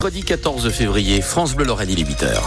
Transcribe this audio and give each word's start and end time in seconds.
Mercredi 0.00 0.22
14 0.22 0.70
février, 0.70 1.20
France 1.20 1.56
Bleu 1.56 1.64
Lorraine, 1.66 1.90
il 1.90 1.98
est 1.98 2.04
8h. 2.04 2.40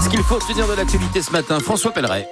Ce 0.00 0.08
qu'il 0.08 0.22
faut 0.22 0.36
retenir 0.36 0.68
de 0.68 0.74
l'actualité 0.74 1.20
ce 1.20 1.32
matin, 1.32 1.58
François 1.58 1.90
Pelleret. 1.90 2.28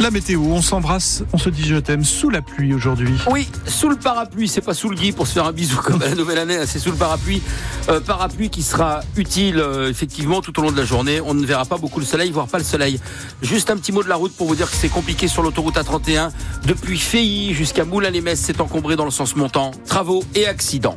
La 0.00 0.10
météo, 0.10 0.40
on 0.40 0.62
s'embrasse, 0.62 1.22
on 1.32 1.38
se 1.38 1.48
dit 1.48 1.62
je 1.64 1.76
t'aime 1.76 2.02
sous 2.02 2.28
la 2.28 2.42
pluie 2.42 2.74
aujourd'hui. 2.74 3.14
Oui, 3.30 3.48
sous 3.66 3.88
le 3.88 3.94
parapluie, 3.94 4.48
c'est 4.48 4.60
pas 4.60 4.74
sous 4.74 4.88
le 4.88 4.96
gui 4.96 5.12
pour 5.12 5.28
se 5.28 5.34
faire 5.34 5.46
un 5.46 5.52
bisou 5.52 5.76
comme 5.76 6.02
à 6.02 6.06
la 6.06 6.14
nouvelle 6.16 6.38
année, 6.38 6.56
hein, 6.56 6.64
c'est 6.66 6.80
sous 6.80 6.90
le 6.90 6.96
parapluie. 6.96 7.40
Euh, 7.88 8.00
parapluie 8.00 8.50
qui 8.50 8.62
sera 8.62 9.00
utile 9.16 9.58
euh, 9.58 9.88
effectivement 9.88 10.40
tout 10.40 10.58
au 10.58 10.62
long 10.62 10.72
de 10.72 10.76
la 10.76 10.84
journée. 10.84 11.20
On 11.20 11.34
ne 11.34 11.46
verra 11.46 11.66
pas 11.66 11.76
beaucoup 11.76 12.00
le 12.00 12.06
soleil, 12.06 12.32
voire 12.32 12.48
pas 12.48 12.58
le 12.58 12.64
soleil. 12.64 12.98
Juste 13.42 13.70
un 13.70 13.76
petit 13.76 13.92
mot 13.92 14.02
de 14.02 14.08
la 14.08 14.16
route 14.16 14.32
pour 14.36 14.48
vous 14.48 14.56
dire 14.56 14.68
que 14.68 14.76
c'est 14.76 14.88
compliqué 14.88 15.28
sur 15.28 15.42
l'autoroute 15.42 15.76
A31. 15.76 16.30
Depuis 16.66 16.98
Feilly 16.98 17.54
jusqu'à 17.54 17.84
Moulins-les-Messes, 17.84 18.40
c'est 18.40 18.60
encombré 18.60 18.96
dans 18.96 19.04
le 19.04 19.10
sens 19.10 19.36
montant. 19.36 19.70
Travaux 19.86 20.24
et 20.34 20.46
accidents. 20.46 20.96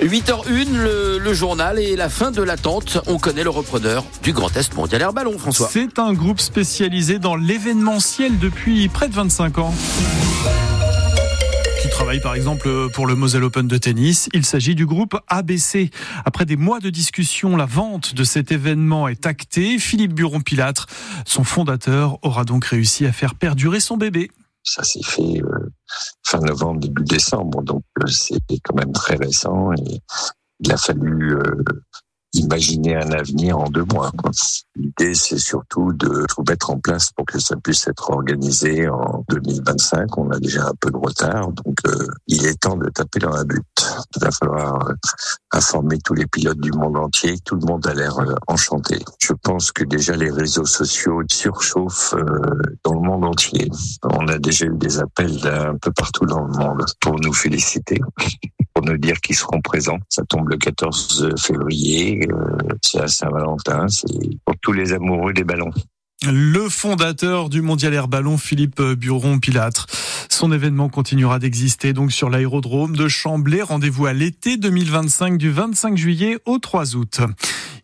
8h01, 0.00 0.72
le, 0.72 1.18
le, 1.18 1.34
journal 1.34 1.78
et 1.78 1.96
la 1.96 2.08
fin 2.08 2.30
de 2.30 2.42
l'attente. 2.42 2.98
On 3.06 3.18
connaît 3.18 3.44
le 3.44 3.50
repreneur 3.50 4.04
du 4.22 4.32
Grand 4.32 4.54
Est 4.56 4.74
Mondial 4.74 5.02
Air 5.02 5.12
Ballon, 5.12 5.38
François. 5.38 5.68
C'est 5.70 5.98
un 5.98 6.12
groupe 6.12 6.40
spécialisé 6.40 7.18
dans 7.18 7.36
l'événementiel 7.36 8.38
depuis 8.38 8.88
près 8.88 9.08
de 9.08 9.14
25 9.14 9.58
ans 9.58 9.74
qui 11.84 11.90
travaille 11.90 12.20
par 12.20 12.34
exemple 12.34 12.88
pour 12.94 13.06
le 13.06 13.14
Moselle 13.14 13.44
Open 13.44 13.68
de 13.68 13.76
tennis. 13.76 14.30
Il 14.32 14.46
s'agit 14.46 14.74
du 14.74 14.86
groupe 14.86 15.18
ABC. 15.28 15.90
Après 16.24 16.46
des 16.46 16.56
mois 16.56 16.80
de 16.80 16.88
discussion, 16.88 17.58
la 17.58 17.66
vente 17.66 18.14
de 18.14 18.24
cet 18.24 18.52
événement 18.52 19.06
est 19.06 19.26
actée. 19.26 19.78
Philippe 19.78 20.14
Buron-Pilâtre, 20.14 20.86
son 21.26 21.44
fondateur, 21.44 22.18
aura 22.22 22.44
donc 22.44 22.64
réussi 22.64 23.04
à 23.04 23.12
faire 23.12 23.34
perdurer 23.34 23.80
son 23.80 23.98
bébé. 23.98 24.30
Ça 24.64 24.82
s'est 24.82 25.02
fait 25.02 25.42
euh, 25.42 25.70
fin 26.22 26.40
novembre, 26.40 26.80
début 26.80 27.04
décembre, 27.04 27.62
donc 27.62 27.84
euh, 28.02 28.06
c'est 28.06 28.40
quand 28.62 28.74
même 28.74 28.92
très 28.92 29.16
récent 29.16 29.72
et 29.74 30.00
il 30.60 30.72
a 30.72 30.76
fallu 30.76 31.36
euh, 31.36 31.64
imaginer 32.34 32.96
un 32.96 33.10
avenir 33.12 33.58
en 33.58 33.68
deux 33.68 33.84
mois. 33.84 34.10
L'idée, 34.76 35.14
c'est 35.14 35.38
surtout 35.38 35.92
de 35.92 36.26
tout 36.28 36.42
mettre 36.48 36.70
en 36.70 36.78
place 36.78 37.10
pour 37.12 37.26
que 37.26 37.38
ça 37.38 37.56
puisse 37.56 37.86
être 37.86 38.10
organisé 38.10 38.88
en 38.88 39.24
2025. 39.28 40.18
On 40.18 40.30
a 40.30 40.38
déjà 40.38 40.66
un 40.66 40.74
peu 40.80 40.90
de 40.90 40.96
retard, 40.96 41.52
donc 41.52 41.76
euh, 41.86 42.06
il 42.26 42.44
est 42.46 42.60
temps 42.60 42.76
de 42.76 42.88
taper 42.90 43.20
dans 43.20 43.30
la 43.30 43.44
butte. 43.44 43.64
Il 44.16 44.22
va 44.22 44.30
falloir 44.30 44.88
euh, 44.88 44.94
informer 45.52 45.98
tous 45.98 46.14
les 46.14 46.26
pilotes 46.26 46.60
du 46.60 46.72
monde 46.72 46.96
entier. 46.96 47.38
Tout 47.44 47.56
le 47.56 47.66
monde 47.66 47.86
a 47.86 47.94
l'air 47.94 48.18
euh, 48.18 48.34
enchanté. 48.48 48.98
Je 49.20 49.32
pense 49.32 49.70
que 49.70 49.84
déjà 49.84 50.16
les 50.16 50.30
réseaux 50.30 50.66
sociaux 50.66 51.22
surchauffent 51.30 52.14
dans 52.84 52.94
le 52.94 53.00
monde 53.00 53.24
entier. 53.24 53.70
On 54.02 54.26
a 54.28 54.38
déjà 54.38 54.66
eu 54.66 54.76
des 54.76 54.98
appels 54.98 55.40
d'un 55.40 55.76
peu 55.76 55.92
partout 55.92 56.26
dans 56.26 56.44
le 56.44 56.52
monde 56.52 56.84
pour 57.00 57.14
nous 57.20 57.32
féliciter 57.32 58.00
nous 58.84 58.98
dire 58.98 59.20
qu'ils 59.20 59.36
seront 59.36 59.60
présents. 59.60 59.98
Ça 60.08 60.22
tombe 60.28 60.48
le 60.48 60.56
14 60.56 61.34
février, 61.38 62.26
euh, 62.30 62.56
c'est 62.82 63.00
à 63.00 63.08
Saint-Valentin, 63.08 63.86
c'est 63.88 64.06
pour 64.44 64.54
tous 64.60 64.72
les 64.72 64.92
amoureux 64.92 65.32
des 65.32 65.44
ballons. 65.44 65.72
Le 66.26 66.68
fondateur 66.70 67.50
du 67.50 67.60
Mondial 67.60 67.92
Air 67.92 68.08
Ballon, 68.08 68.38
Philippe 68.38 68.80
Buron-Pilâtre. 68.80 69.86
Son 70.30 70.52
événement 70.52 70.88
continuera 70.88 71.38
d'exister 71.38 71.92
donc 71.92 72.12
sur 72.12 72.30
l'aérodrome 72.30 72.96
de 72.96 73.08
Chamblay. 73.08 73.60
Rendez-vous 73.60 74.06
à 74.06 74.14
l'été 74.14 74.56
2025 74.56 75.36
du 75.36 75.50
25 75.50 75.96
juillet 75.96 76.38
au 76.46 76.58
3 76.58 76.96
août. 76.96 77.20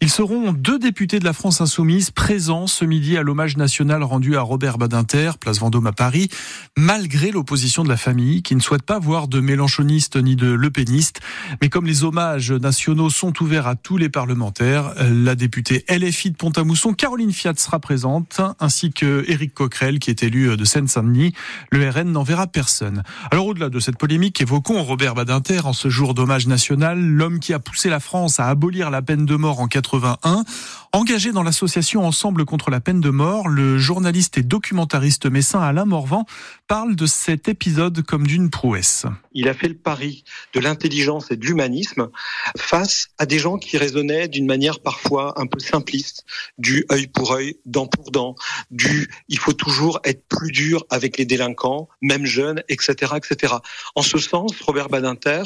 Ils 0.02 0.08
seront 0.08 0.54
deux 0.54 0.78
députés 0.78 1.18
de 1.18 1.26
la 1.26 1.34
France 1.34 1.60
insoumise 1.60 2.10
présents 2.10 2.66
ce 2.66 2.86
midi 2.86 3.18
à 3.18 3.22
l'hommage 3.22 3.58
national 3.58 4.02
rendu 4.02 4.34
à 4.34 4.40
Robert 4.40 4.78
Badinter, 4.78 5.32
place 5.38 5.58
Vendôme 5.58 5.86
à 5.86 5.92
Paris, 5.92 6.30
malgré 6.78 7.30
l'opposition 7.30 7.84
de 7.84 7.90
la 7.90 7.98
famille 7.98 8.42
qui 8.42 8.56
ne 8.56 8.60
souhaite 8.60 8.82
pas 8.82 8.98
voir 8.98 9.28
de 9.28 9.40
mélanchonistes 9.40 10.16
ni 10.16 10.36
de 10.36 10.50
lepénistes. 10.50 11.20
Mais 11.60 11.68
comme 11.68 11.84
les 11.84 12.02
hommages 12.02 12.50
nationaux 12.50 13.10
sont 13.10 13.42
ouverts 13.42 13.66
à 13.66 13.74
tous 13.74 13.98
les 13.98 14.08
parlementaires, 14.08 14.94
la 15.06 15.34
députée 15.34 15.84
LFI 15.90 16.30
de 16.30 16.36
Pont-à-Mousson, 16.36 16.94
Caroline 16.94 17.32
Fiat, 17.32 17.52
sera 17.56 17.78
présente, 17.78 18.40
ainsi 18.58 18.92
que 18.92 19.26
Éric 19.28 19.52
Coquerel 19.52 19.98
qui 19.98 20.08
est 20.08 20.22
élu 20.22 20.56
de 20.56 20.64
Seine-Saint-Denis. 20.64 21.34
Le 21.70 21.90
RN 21.90 22.10
n'enverra 22.10 22.46
personne. 22.46 23.02
Alors 23.30 23.48
au-delà 23.48 23.68
de 23.68 23.78
cette 23.78 23.98
polémique, 23.98 24.40
évoquons 24.40 24.82
Robert 24.82 25.14
Badinter 25.14 25.60
en 25.66 25.74
ce 25.74 25.90
jour 25.90 26.14
d'hommage 26.14 26.46
national, 26.46 26.98
l'homme 26.98 27.38
qui 27.38 27.52
a 27.52 27.58
poussé 27.58 27.90
la 27.90 28.00
France 28.00 28.40
à 28.40 28.46
abolir 28.46 28.88
la 28.88 29.02
peine 29.02 29.26
de 29.26 29.36
mort 29.36 29.60
en 29.60 29.68
81. 29.90 30.44
Engagé 30.92 31.30
dans 31.30 31.44
l'association 31.44 32.04
Ensemble 32.04 32.44
contre 32.44 32.68
la 32.70 32.80
peine 32.80 33.00
de 33.00 33.10
mort, 33.10 33.48
le 33.48 33.78
journaliste 33.78 34.38
et 34.38 34.42
documentariste 34.42 35.26
messin 35.26 35.60
Alain 35.60 35.84
Morvan 35.84 36.24
parle 36.66 36.96
de 36.96 37.06
cet 37.06 37.48
épisode 37.48 38.02
comme 38.02 38.26
d'une 38.26 38.50
prouesse. 38.50 39.06
Il 39.32 39.48
a 39.48 39.54
fait 39.54 39.68
le 39.68 39.76
pari 39.76 40.24
de 40.52 40.58
l'intelligence 40.58 41.30
et 41.30 41.36
de 41.36 41.46
l'humanisme 41.46 42.10
face 42.56 43.10
à 43.18 43.26
des 43.26 43.38
gens 43.38 43.56
qui 43.56 43.78
raisonnaient 43.78 44.26
d'une 44.26 44.46
manière 44.46 44.80
parfois 44.80 45.40
un 45.40 45.46
peu 45.46 45.60
simpliste, 45.60 46.24
du 46.58 46.84
œil 46.90 47.06
pour 47.06 47.32
œil, 47.32 47.54
dent 47.66 47.86
pour 47.86 48.10
dent, 48.10 48.34
du 48.72 49.08
il 49.28 49.38
faut 49.38 49.52
toujours 49.52 50.00
être 50.02 50.26
plus 50.26 50.50
dur 50.50 50.84
avec 50.90 51.18
les 51.18 51.24
délinquants, 51.24 51.88
même 52.02 52.26
jeunes, 52.26 52.64
etc., 52.68 53.12
etc. 53.16 53.54
En 53.94 54.02
ce 54.02 54.18
sens, 54.18 54.60
Robert 54.62 54.88
Badinter 54.88 55.44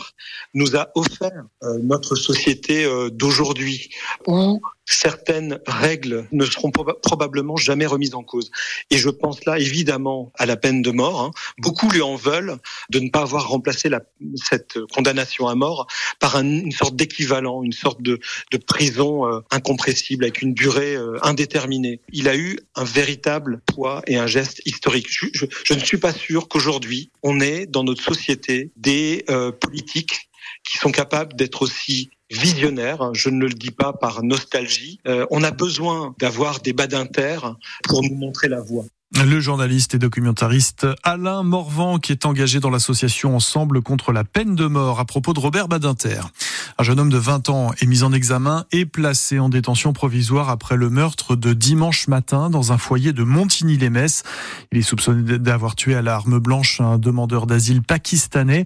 nous 0.55 0.75
a 0.75 0.89
offert 0.95 1.45
euh, 1.63 1.79
notre 1.83 2.17
société 2.17 2.87
euh, 2.87 3.11
d'aujourd'hui 3.11 3.91
où 4.35 4.61
certaines 4.87 5.61
règles 5.67 6.27
ne 6.33 6.45
seront 6.45 6.71
probablement 6.71 7.57
jamais 7.57 7.87
remises 7.87 8.15
en 8.15 8.23
cause. 8.23 8.51
Et 8.91 8.99
je 8.99 9.09
pense 9.09 9.45
là 9.45 9.59
évidemment 9.59 10.31
à 10.37 10.47
la 10.47 10.57
peine 10.57 10.83
de 10.83 10.91
mort. 10.91 11.23
Hein. 11.23 11.31
Beaucoup 11.59 11.89
lui 11.91 12.03
en 12.03 12.17
veulent 12.17 12.59
de 12.91 13.01
ne 13.01 13.11
pas 13.11 13.23
avoir 13.23 13.49
remplacé 13.49 13.89
la, 13.89 14.01
cette 14.37 14.79
condamnation 14.93 15.49
à 15.49 15.55
mort 15.55 15.87
par 16.21 16.37
un, 16.37 16.45
une 16.45 16.73
sorte 16.73 16.97
d'équivalent, 16.97 17.63
une 17.63 17.73
sorte 17.73 18.03
de, 18.03 18.21
prison 18.67 19.27
euh, 19.27 19.41
incompressible 19.51 20.25
avec 20.25 20.41
une 20.41 20.55
durée 20.55 20.95
euh, 20.95 21.19
indéterminée. 21.23 22.01
Il 22.13 22.29
a 22.29 22.37
eu 22.37 22.59
un 22.75 22.85
véritable 22.85 23.61
poids 23.67 24.03
et 24.07 24.17
un 24.17 24.27
geste 24.27 24.63
historique. 24.65 25.09
Je 25.11 25.75
ne 25.75 25.81
suis 25.81 25.99
pas 25.99 26.13
sûr 26.13 26.49
qu'aujourd'hui 26.49 27.11
on 27.23 27.41
ait 27.41 27.67
dans 27.67 27.85
notre 27.85 28.03
société 28.03 28.71
des 28.77 29.25
euh, 29.29 29.53
politiques 29.53 30.29
qui 30.65 30.79
sont 30.79 30.91
capables 30.91 31.35
d'être 31.37 31.63
aussi 31.63 32.11
visionnaires. 32.31 33.03
Hein, 33.03 33.13
je 33.15 33.29
ne 33.29 33.45
le 33.45 33.55
dis 33.55 33.71
pas 33.71 33.93
par 33.93 34.23
nostalgie. 34.23 35.01
Euh, 35.07 35.27
on 35.31 35.43
a 35.43 35.51
besoin 35.51 36.15
d'avoir 36.19 36.61
des 36.61 36.73
badinter 36.73 37.39
pour 37.85 38.03
nous 38.03 38.15
montrer 38.15 38.49
la 38.49 38.61
voie. 38.61 38.85
Le 39.23 39.41
journaliste 39.41 39.95
et 39.95 39.99
documentariste 39.99 40.87
Alain 41.03 41.45
Morvan 41.45 41.99
qui 41.99 42.13
est 42.13 42.27
engagé 42.27 42.59
dans 42.59 42.69
l'association 42.69 43.37
Ensemble 43.37 43.81
contre 43.81 44.13
la 44.13 44.25
peine 44.25 44.57
de 44.57 44.67
mort 44.67 44.99
à 44.99 45.05
propos 45.05 45.33
de 45.33 45.41
Robert 45.41 45.69
Badinter. 45.69 46.21
Un 46.77 46.83
jeune 46.83 46.99
homme 46.99 47.11
de 47.11 47.17
20 47.17 47.49
ans 47.49 47.71
est 47.81 47.87
mis 47.87 48.03
en 48.03 48.13
examen 48.13 48.65
et 48.73 48.85
placé 48.85 49.39
en 49.39 49.49
détention 49.49 49.93
provisoire 49.93 50.51
après 50.51 50.77
le 50.77 50.91
meurtre 50.91 51.37
de 51.37 51.53
dimanche 51.53 52.09
matin 52.09 52.51
dans 52.51 52.73
un 52.73 52.79
foyer 52.79 53.13
de 53.13 53.23
Montigny-les-Messes. 53.23 54.25
Il 54.73 54.79
est 54.79 54.83
soupçonné 54.83 55.39
d'avoir 55.39 55.77
tué 55.77 55.95
à 55.95 56.03
l'arme 56.03 56.41
blanche 56.41 56.81
un 56.81 56.99
demandeur 56.99 57.47
d'asile 57.47 57.83
pakistanais. 57.83 58.65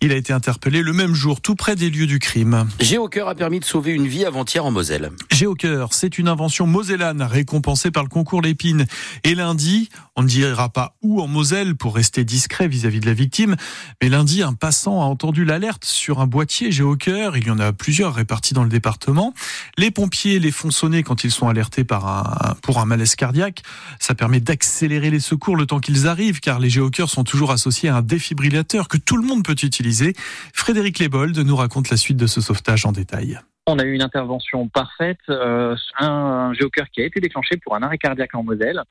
Il 0.00 0.10
a 0.10 0.16
été 0.16 0.32
interpellé 0.32 0.82
le 0.82 0.92
même 0.92 1.14
jour 1.14 1.40
tout 1.40 1.54
près 1.54 1.76
des 1.76 1.90
lieux 1.90 2.08
du 2.08 2.18
crime. 2.18 2.68
Géocœur 2.80 3.28
a 3.28 3.36
permis 3.36 3.60
de 3.60 3.64
sauver 3.64 3.92
une 3.92 4.08
vie 4.08 4.24
avant-hier 4.24 4.64
en 4.64 4.72
Moselle. 4.72 5.12
Géocœur, 5.30 5.94
c'est 5.94 6.18
une 6.18 6.26
invention 6.26 6.66
mosellane 6.66 7.22
récompensée 7.22 7.92
par 7.92 8.02
le 8.02 8.08
concours 8.08 8.42
Lépine. 8.42 8.86
Et 9.22 9.36
lundi, 9.36 9.83
on 10.16 10.22
ne 10.22 10.28
dira 10.28 10.68
pas 10.68 10.96
où 11.02 11.20
en 11.20 11.26
Moselle 11.26 11.76
pour 11.76 11.94
rester 11.94 12.24
discret 12.24 12.68
vis-à-vis 12.68 13.00
de 13.00 13.06
la 13.06 13.14
victime, 13.14 13.56
mais 14.02 14.08
lundi, 14.08 14.42
un 14.42 14.54
passant 14.54 15.02
a 15.02 15.04
entendu 15.04 15.44
l'alerte 15.44 15.84
sur 15.84 16.20
un 16.20 16.26
boîtier 16.26 16.72
géocœur. 16.72 17.36
Il 17.36 17.46
y 17.46 17.50
en 17.50 17.58
a 17.58 17.72
plusieurs 17.72 18.14
répartis 18.14 18.54
dans 18.54 18.62
le 18.62 18.68
département. 18.68 19.34
Les 19.78 19.90
pompiers 19.90 20.38
les 20.38 20.50
font 20.50 20.70
sonner 20.70 21.02
quand 21.02 21.24
ils 21.24 21.30
sont 21.30 21.48
alertés 21.48 21.84
par 21.84 22.56
pour 22.62 22.78
un 22.78 22.86
malaise 22.86 23.14
cardiaque. 23.16 23.62
Ça 23.98 24.14
permet 24.14 24.40
d'accélérer 24.40 25.10
les 25.10 25.20
secours 25.20 25.56
le 25.56 25.66
temps 25.66 25.80
qu'ils 25.80 26.06
arrivent, 26.06 26.40
car 26.40 26.58
les 26.58 26.70
géocœurs 26.70 27.10
sont 27.10 27.24
toujours 27.24 27.50
associés 27.50 27.88
à 27.88 27.96
un 27.96 28.02
défibrillateur 28.02 28.88
que 28.88 28.98
tout 28.98 29.16
le 29.16 29.26
monde 29.26 29.44
peut 29.44 29.56
utiliser. 29.62 30.14
Frédéric 30.52 30.98
Lebold 30.98 31.36
nous 31.38 31.56
raconte 31.56 31.90
la 31.90 31.96
suite 31.96 32.16
de 32.16 32.26
ce 32.26 32.40
sauvetage 32.40 32.86
en 32.86 32.92
détail. 32.92 33.38
On 33.66 33.78
a 33.78 33.84
eu 33.84 33.94
une 33.94 34.02
intervention 34.02 34.68
parfaite, 34.68 35.20
euh, 35.30 35.74
un, 35.98 36.52
géocœur 36.52 36.84
qui 36.90 37.00
a 37.00 37.06
été 37.06 37.18
déclenché 37.20 37.56
pour 37.56 37.74
un 37.74 37.82
arrêt 37.82 37.96
cardiaque 37.96 38.34
en 38.34 38.42
Moselle. 38.42 38.82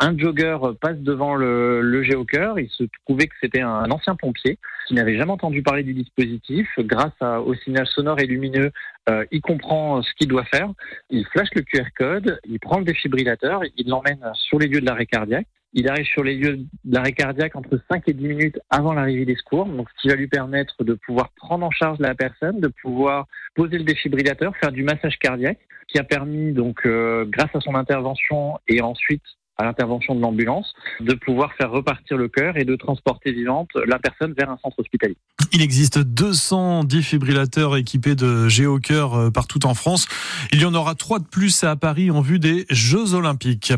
Un 0.00 0.16
jogger 0.16 0.56
passe 0.80 0.96
devant 0.96 1.34
le, 1.34 1.82
le 1.82 2.02
géocœur. 2.02 2.58
Il 2.58 2.70
se 2.70 2.84
trouvait 3.04 3.26
que 3.26 3.34
c'était 3.42 3.60
un 3.60 3.90
ancien 3.90 4.16
pompier 4.16 4.58
qui 4.86 4.94
n'avait 4.94 5.18
jamais 5.18 5.32
entendu 5.32 5.62
parler 5.62 5.82
du 5.82 5.92
dispositif. 5.92 6.66
Grâce 6.78 7.12
au 7.20 7.54
signal 7.54 7.86
sonore 7.86 8.18
et 8.18 8.26
lumineux, 8.26 8.72
euh, 9.10 9.24
il 9.30 9.42
comprend 9.42 10.02
ce 10.02 10.10
qu'il 10.14 10.28
doit 10.28 10.44
faire. 10.44 10.70
Il 11.10 11.26
flash 11.26 11.48
le 11.54 11.62
QR 11.62 11.84
code, 11.96 12.40
il 12.48 12.58
prend 12.58 12.78
le 12.78 12.84
défibrillateur, 12.84 13.60
il 13.76 13.88
l'emmène 13.88 14.24
sur 14.34 14.58
les 14.58 14.68
lieux 14.68 14.80
de 14.80 14.86
l'arrêt 14.86 15.06
cardiaque. 15.06 15.46
Il 15.76 15.88
arrive 15.88 16.06
sur 16.06 16.22
les 16.22 16.36
lieux 16.36 16.56
de 16.56 16.94
l'arrêt 16.94 17.12
cardiaque 17.12 17.56
entre 17.56 17.80
5 17.90 18.08
et 18.08 18.12
10 18.12 18.28
minutes 18.28 18.58
avant 18.70 18.92
l'arrivée 18.92 19.24
des 19.24 19.34
secours, 19.34 19.66
donc 19.66 19.88
ce 19.90 20.02
qui 20.02 20.08
va 20.08 20.14
lui 20.14 20.28
permettre 20.28 20.84
de 20.84 20.94
pouvoir 20.94 21.30
prendre 21.30 21.66
en 21.66 21.70
charge 21.72 21.98
la 21.98 22.14
personne, 22.14 22.60
de 22.60 22.68
pouvoir 22.68 23.26
poser 23.56 23.78
le 23.78 23.84
défibrillateur, 23.84 24.56
faire 24.56 24.70
du 24.70 24.84
massage 24.84 25.18
cardiaque, 25.18 25.58
qui 25.88 25.98
a 25.98 26.04
permis 26.04 26.52
donc 26.52 26.86
euh, 26.86 27.24
grâce 27.28 27.54
à 27.54 27.60
son 27.60 27.74
intervention 27.74 28.58
et 28.68 28.80
ensuite 28.82 29.24
à 29.56 29.64
l'intervention 29.64 30.14
de 30.14 30.20
l'ambulance, 30.20 30.74
de 31.00 31.14
pouvoir 31.14 31.52
faire 31.54 31.70
repartir 31.70 32.16
le 32.16 32.28
cœur 32.28 32.56
et 32.56 32.64
de 32.64 32.76
transporter 32.76 33.32
vivante 33.32 33.70
la 33.86 33.98
personne 33.98 34.34
vers 34.36 34.50
un 34.50 34.58
centre 34.58 34.78
hospitalier. 34.78 35.16
Il 35.52 35.62
existe 35.62 35.98
200 35.98 36.84
défibrillateurs 36.84 37.76
équipés 37.76 38.16
de 38.16 38.48
géocœur 38.48 39.14
euh, 39.14 39.30
partout 39.30 39.66
en 39.66 39.74
France. 39.74 40.08
Il 40.52 40.60
y 40.60 40.64
en 40.64 40.74
aura 40.74 40.94
trois 40.94 41.20
de 41.20 41.24
plus 41.24 41.62
à 41.62 41.76
Paris 41.76 42.10
en 42.10 42.20
vue 42.20 42.38
des 42.38 42.66
Jeux 42.70 43.14
Olympiques. 43.14 43.72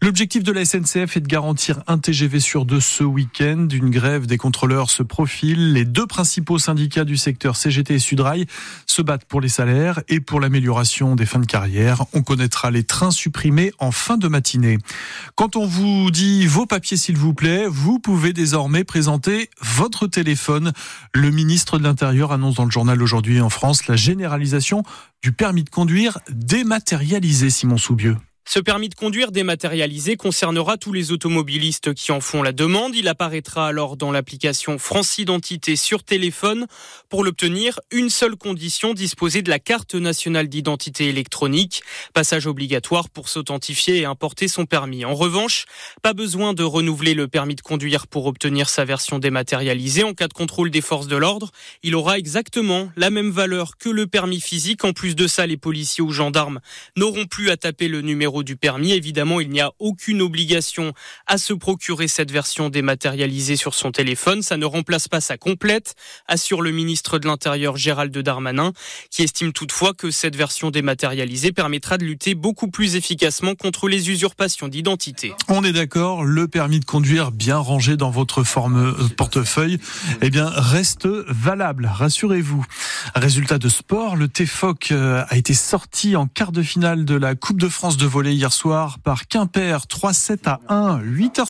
L'objectif 0.00 0.42
de 0.42 0.52
la 0.52 0.64
SNCF 0.64 1.16
est 1.16 1.20
de 1.20 1.26
garantir 1.26 1.82
un 1.86 1.98
TGV 1.98 2.40
sur 2.40 2.64
deux 2.64 2.80
ce 2.80 3.04
week-end. 3.04 3.68
Une 3.70 3.90
grève 3.90 4.26
des 4.26 4.38
contrôleurs 4.38 4.90
se 4.90 5.02
profile. 5.02 5.74
Les 5.74 5.84
deux 5.84 6.06
principaux 6.06 6.58
syndicats 6.58 7.04
du 7.04 7.16
secteur 7.16 7.56
CGT 7.56 7.94
et 7.94 7.98
Sudrail 7.98 8.46
se 8.86 9.02
battent 9.02 9.26
pour 9.26 9.40
les 9.40 9.48
salaires 9.48 10.00
et 10.08 10.20
pour 10.20 10.40
l'amélioration 10.40 11.14
des 11.14 11.26
fins 11.26 11.40
de 11.40 11.46
carrière. 11.46 12.04
On 12.14 12.22
connaîtra 12.22 12.70
les 12.70 12.84
trains 12.84 13.10
supprimés 13.10 13.72
en 13.78 13.90
fin 13.90 14.16
de 14.16 14.28
matinée. 14.28 14.78
Quand 15.34 15.56
on 15.56 15.66
vous 15.66 16.10
dit 16.10 16.46
vos 16.46 16.66
papiers 16.66 16.96
s'il 16.96 17.16
vous 17.16 17.34
plaît, 17.34 17.66
vous 17.68 17.98
pouvez 17.98 18.32
désormais 18.32 18.84
présenter 18.84 19.50
votre 19.60 20.06
téléphone. 20.06 20.72
Le 21.14 21.30
ministre 21.30 21.78
de 21.78 21.84
l'Intérieur 21.84 22.32
annonce 22.32 22.56
dans 22.56 22.64
le 22.64 22.70
journal 22.70 23.02
aujourd'hui 23.02 23.40
en 23.40 23.50
France 23.50 23.86
la 23.86 23.96
généralisation 23.96 24.82
du 25.22 25.32
permis 25.32 25.64
de 25.64 25.70
conduire 25.70 26.18
dématérialisé, 26.30 27.50
Simon 27.50 27.78
Soubieux. 27.78 28.16
Ce 28.50 28.58
permis 28.58 28.88
de 28.88 28.94
conduire 28.94 29.30
dématérialisé 29.30 30.16
concernera 30.16 30.78
tous 30.78 30.94
les 30.94 31.12
automobilistes 31.12 31.92
qui 31.92 32.12
en 32.12 32.22
font 32.22 32.42
la 32.42 32.52
demande. 32.52 32.94
Il 32.96 33.06
apparaîtra 33.06 33.66
alors 33.68 33.98
dans 33.98 34.10
l'application 34.10 34.78
France 34.78 35.18
Identité 35.18 35.76
sur 35.76 36.02
téléphone. 36.02 36.66
Pour 37.10 37.24
l'obtenir, 37.24 37.78
une 37.90 38.08
seule 38.08 38.36
condition, 38.36 38.94
disposer 38.94 39.42
de 39.42 39.50
la 39.50 39.58
carte 39.58 39.94
nationale 39.96 40.48
d'identité 40.48 41.10
électronique. 41.10 41.82
Passage 42.14 42.46
obligatoire 42.46 43.10
pour 43.10 43.28
s'authentifier 43.28 43.98
et 43.98 44.06
importer 44.06 44.48
son 44.48 44.64
permis. 44.64 45.04
En 45.04 45.14
revanche, 45.14 45.66
pas 46.00 46.14
besoin 46.14 46.54
de 46.54 46.62
renouveler 46.62 47.12
le 47.12 47.28
permis 47.28 47.54
de 47.54 47.60
conduire 47.60 48.06
pour 48.06 48.24
obtenir 48.24 48.70
sa 48.70 48.86
version 48.86 49.18
dématérialisée. 49.18 50.04
En 50.04 50.14
cas 50.14 50.26
de 50.26 50.32
contrôle 50.32 50.70
des 50.70 50.80
forces 50.80 51.06
de 51.06 51.16
l'ordre, 51.16 51.50
il 51.82 51.94
aura 51.94 52.16
exactement 52.16 52.90
la 52.96 53.10
même 53.10 53.30
valeur 53.30 53.76
que 53.76 53.90
le 53.90 54.06
permis 54.06 54.40
physique. 54.40 54.86
En 54.86 54.94
plus 54.94 55.14
de 55.16 55.26
ça, 55.26 55.46
les 55.46 55.58
policiers 55.58 56.02
ou 56.02 56.12
gendarmes 56.12 56.60
n'auront 56.96 57.26
plus 57.26 57.50
à 57.50 57.58
taper 57.58 57.88
le 57.88 58.00
numéro 58.00 58.37
du 58.42 58.56
permis. 58.56 58.92
Évidemment, 58.92 59.40
il 59.40 59.50
n'y 59.50 59.60
a 59.60 59.72
aucune 59.78 60.22
obligation 60.22 60.92
à 61.26 61.38
se 61.38 61.52
procurer 61.52 62.08
cette 62.08 62.30
version 62.30 62.68
dématérialisée 62.70 63.56
sur 63.56 63.74
son 63.74 63.92
téléphone. 63.92 64.42
Ça 64.42 64.56
ne 64.56 64.64
remplace 64.64 65.08
pas 65.08 65.20
sa 65.20 65.36
complète, 65.36 65.94
assure 66.26 66.62
le 66.62 66.70
ministre 66.70 67.18
de 67.18 67.26
l'Intérieur 67.26 67.76
Gérald 67.76 68.16
Darmanin, 68.16 68.72
qui 69.10 69.22
estime 69.22 69.52
toutefois 69.52 69.94
que 69.94 70.10
cette 70.10 70.36
version 70.36 70.70
dématérialisée 70.70 71.52
permettra 71.52 71.98
de 71.98 72.04
lutter 72.04 72.34
beaucoup 72.34 72.68
plus 72.68 72.96
efficacement 72.96 73.54
contre 73.54 73.88
les 73.88 74.10
usurpations 74.10 74.68
d'identité. 74.68 75.32
On 75.48 75.64
est 75.64 75.72
d'accord, 75.72 76.24
le 76.24 76.48
permis 76.48 76.80
de 76.80 76.84
conduire 76.84 77.32
bien 77.32 77.58
rangé 77.58 77.96
dans 77.96 78.10
votre 78.10 78.44
forme 78.44 78.94
euh, 78.98 79.08
portefeuille, 79.16 79.78
eh 80.22 80.30
bien, 80.30 80.48
reste 80.48 81.06
valable, 81.06 81.90
rassurez-vous. 81.92 82.64
Résultat 83.14 83.58
de 83.58 83.68
sport, 83.68 84.16
le 84.16 84.28
TFOC 84.28 84.92
euh, 84.92 85.24
a 85.28 85.36
été 85.36 85.54
sorti 85.54 86.16
en 86.16 86.26
quart 86.26 86.52
de 86.52 86.62
finale 86.62 87.04
de 87.04 87.14
la 87.14 87.34
Coupe 87.34 87.60
de 87.60 87.68
France 87.68 87.96
de 87.96 88.06
volley 88.06 88.27
hier 88.32 88.52
soir 88.52 88.98
par 88.98 89.26
Quimper 89.28 89.78
3-7 89.86 90.48
à 90.48 90.60
1, 90.68 91.00
8h 91.00 91.46